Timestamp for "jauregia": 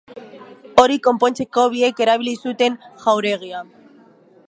3.05-3.65